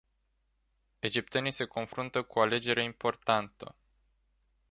[0.99, 3.75] Egiptenii se confruntă cu o alegere importantă.